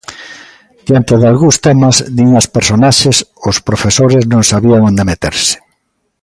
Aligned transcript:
Diante 0.87 1.15
dalgúns 1.23 1.57
temas, 1.65 1.95
din 2.17 2.29
as 2.41 2.47
personaxes, 2.55 3.17
os 3.49 3.57
profesores 3.67 4.21
non 4.31 4.43
sabían 4.51 4.85
onde 4.89 5.07
meterse. 5.11 5.55